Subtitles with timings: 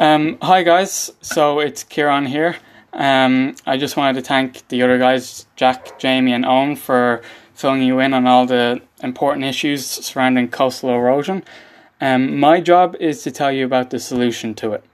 [0.00, 2.54] Um, hi guys, so it's Kieran here.
[2.92, 7.20] Um, I just wanted to thank the other guys, Jack, Jamie, and Owen, for
[7.52, 11.42] filling you in on all the important issues surrounding coastal erosion.
[12.00, 14.84] Um, my job is to tell you about the solution to it.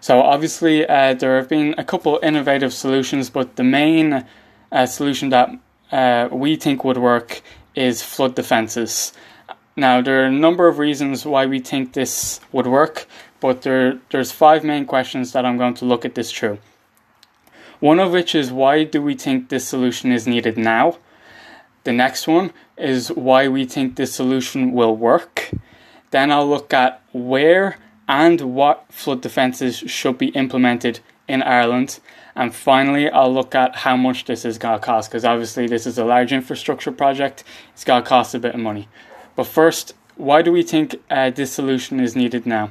[0.00, 4.26] So, obviously, uh, there have been a couple innovative solutions, but the main
[4.72, 5.50] uh, solution that
[5.92, 7.40] uh, we think would work
[7.76, 9.12] is flood defences.
[9.76, 13.06] Now, there are a number of reasons why we think this would work,
[13.44, 16.56] but there, there's five main questions that I'm going to look at this through.
[17.78, 20.96] One of which is why do we think this solution is needed now?
[21.82, 25.50] The next one is why we think this solution will work.
[26.10, 27.76] Then I'll look at where
[28.08, 32.00] and what flood defences should be implemented in Ireland.
[32.34, 35.86] And finally, I'll look at how much this is going to cost because obviously this
[35.86, 37.44] is a large infrastructure project.
[37.74, 38.88] It's going to cost a bit of money.
[39.36, 42.70] But first, why do we think uh, this solution is needed now?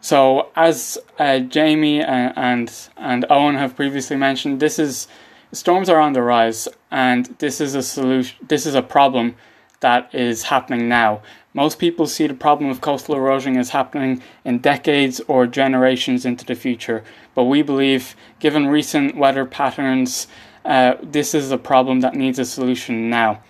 [0.00, 5.08] So, as uh, Jamie and, and, and Owen have previously mentioned, this is
[5.52, 8.36] storms are on the rise, and this is a solution.
[8.46, 9.34] This is a problem
[9.80, 11.20] that is happening now.
[11.52, 16.44] Most people see the problem of coastal erosion as happening in decades or generations into
[16.44, 17.02] the future,
[17.34, 20.28] but we believe, given recent weather patterns,
[20.64, 23.42] uh, this is a problem that needs a solution now.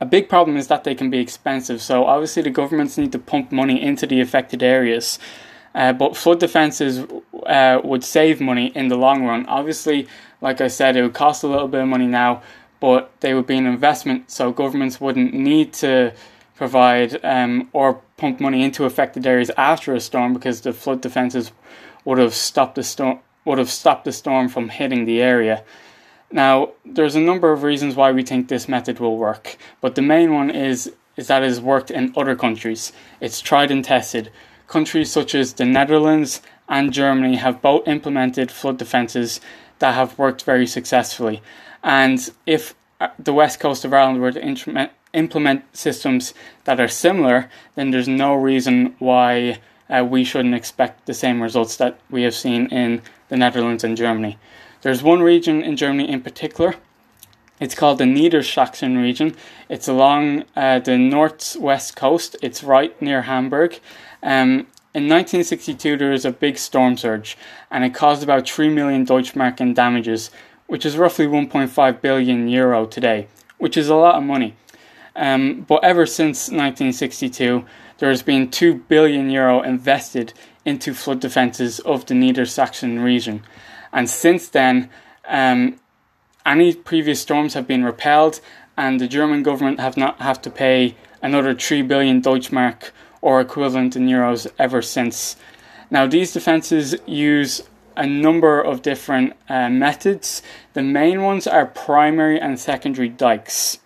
[0.00, 3.18] A big problem is that they can be expensive, so obviously the governments need to
[3.18, 5.18] pump money into the affected areas.
[5.76, 7.04] Uh, but flood defences
[7.44, 9.44] uh, would save money in the long run.
[9.44, 10.08] Obviously,
[10.40, 12.42] like I said, it would cost a little bit of money now,
[12.80, 16.14] but they would be an investment, so governments wouldn't need to
[16.54, 21.52] provide um, or pump money into affected areas after a storm because the flood defences
[22.06, 25.62] would have stopped the storm would have stopped the storm from hitting the area.
[26.32, 30.02] Now, there's a number of reasons why we think this method will work, but the
[30.02, 32.92] main one is is that it has worked in other countries.
[33.20, 34.30] It's tried and tested.
[34.66, 39.40] Countries such as the Netherlands and Germany have both implemented flood defences
[39.78, 41.42] that have worked very successfully.
[41.82, 47.48] And if uh, the west coast of Ireland were to implement, systems that are similar,
[47.74, 52.34] then there's no reason why uh, we shouldn't expect the same results that we have
[52.34, 54.38] seen in the Netherlands and Germany.
[54.82, 56.74] There's one region in Germany in particular.
[57.58, 59.34] It's called the Niedersachsen region.
[59.68, 62.36] It's along uh, the northwest coast.
[62.42, 63.80] It's right near Hamburg.
[64.22, 67.36] Um, in 1962, there was a big storm surge,
[67.70, 70.30] and it caused about 3 million Deutschmark in damages,
[70.66, 73.28] which is roughly 1.5 billion euro today,
[73.58, 74.54] which is a lot of money.
[75.14, 77.64] Um, but ever since 1962,
[77.98, 80.34] there has been 2 billion euro invested
[80.64, 83.42] into flood defences of the Niedersachsen region.
[83.92, 84.90] And since then,
[85.26, 85.76] um,
[86.46, 88.40] any previous storms have been repelled,
[88.76, 92.90] and the German government have not have to pay another 3 billion Deutschmark
[93.20, 95.36] or equivalent in euros ever since.
[95.90, 97.62] Now, these defences use
[97.96, 100.42] a number of different uh, methods.
[100.74, 103.78] The main ones are primary and secondary dikes.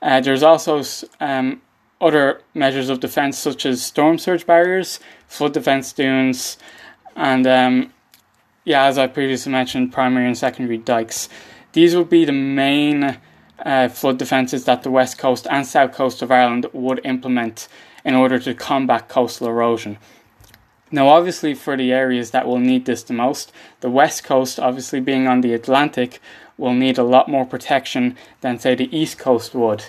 [0.00, 0.82] Uh, there's also
[1.20, 1.62] um,
[2.00, 4.98] other measures of defence, such as storm surge barriers,
[5.28, 6.58] flood defence dunes,
[7.14, 7.92] and um,
[8.64, 11.28] yeah, as I previously mentioned, primary and secondary dikes.
[11.72, 13.18] These would be the main
[13.58, 17.68] uh, flood defences that the west coast and south coast of Ireland would implement
[18.04, 19.98] in order to combat coastal erosion.
[20.90, 23.50] Now, obviously, for the areas that will need this the most,
[23.80, 26.20] the west coast, obviously being on the Atlantic,
[26.58, 29.84] will need a lot more protection than, say, the east coast would.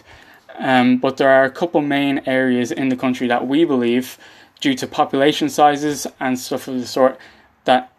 [0.57, 4.17] Um, but there are a couple main areas in the country that we believe,
[4.61, 7.17] due to population sizes and stuff of the sort,
[7.65, 7.91] that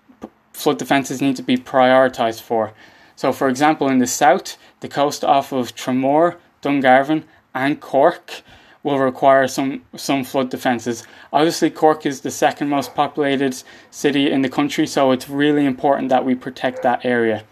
[0.54, 2.72] flood defences need to be prioritised for.
[3.16, 8.42] So, for example, in the south, the coast off of Tramore, Dungarvan, and Cork
[8.82, 11.04] will require some, some flood defences.
[11.32, 13.56] Obviously, Cork is the second most populated
[13.90, 17.44] city in the country, so it's really important that we protect that area.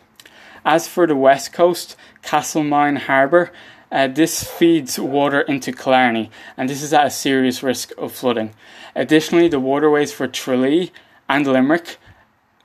[0.64, 3.50] As for the west coast, Castlemaine Harbour,
[3.90, 8.54] uh, this feeds water into Killarney, and this is at a serious risk of flooding.
[8.94, 10.92] Additionally, the waterways for Tralee
[11.28, 11.98] and Limerick,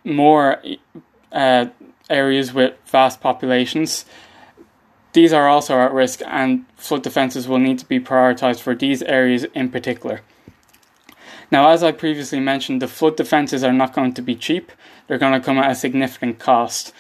[0.04, 0.62] more
[1.32, 1.66] uh,
[2.10, 4.06] areas with vast populations,
[5.14, 9.02] these are also at risk, and flood defences will need to be prioritised for these
[9.04, 10.22] areas in particular.
[11.50, 14.72] Now, as I previously mentioned, the flood defences are not going to be cheap,
[15.08, 16.94] they're going to come at a significant cost.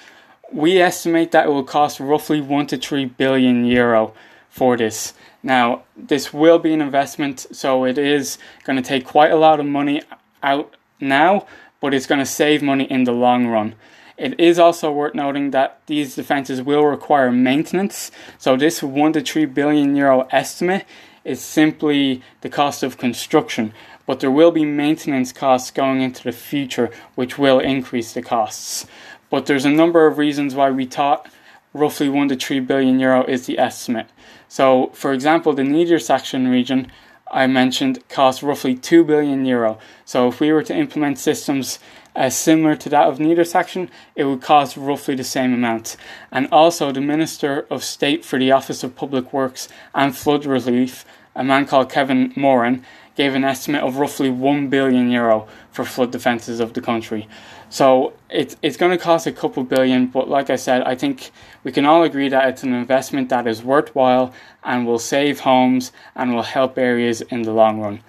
[0.51, 4.13] We estimate that it will cost roughly 1 to 3 billion euro
[4.49, 5.13] for this.
[5.43, 9.59] Now, this will be an investment, so it is going to take quite a lot
[9.59, 10.01] of money
[10.41, 11.45] out now,
[11.79, 13.75] but it's going to save money in the long run.
[14.17, 18.11] It is also worth noting that these defences will require maintenance.
[18.37, 20.85] So this one to three billion euro estimate
[21.23, 23.73] is simply the cost of construction.
[24.07, 28.87] but there will be maintenance costs going into the future, which will increase the costs.
[29.29, 31.29] But there's a number of reasons why we thought
[31.73, 34.07] roughly 1 to 3 billion euro is the estimate.
[34.47, 36.89] So, for example, the Niedersachsen region
[37.31, 39.79] I mentioned costs roughly 2 billion euro.
[40.05, 41.79] So, if we were to implement systems
[42.15, 45.97] uh, similar to that of Niedersachsen, it would cost roughly the same amount.
[46.31, 51.05] And also, the Minister of State for the Office of Public Works and Flood Relief,
[51.37, 52.83] a man called Kevin Moran,
[53.15, 57.27] gave an estimate of roughly 1 billion euro for flood defences of the country.
[57.69, 61.31] So it's it's going to cost a couple billion, but like I said, I think
[61.63, 65.91] we can all agree that it's an investment that is worthwhile and will save homes
[66.15, 67.99] and will help areas in the long run.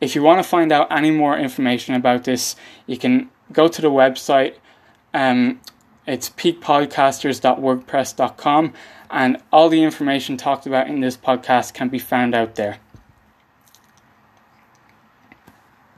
[0.00, 3.80] If you want to find out any more information about this, you can go to
[3.80, 4.56] the website.
[5.12, 5.60] Um,
[6.06, 8.72] it's peakpodcasters.wordpress.com,
[9.10, 12.78] and all the information talked about in this podcast can be found out there.